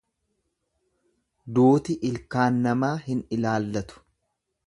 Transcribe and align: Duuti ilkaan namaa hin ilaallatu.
Duuti 1.57 1.97
ilkaan 2.09 2.59
namaa 2.65 2.91
hin 3.05 3.23
ilaallatu. 3.39 4.05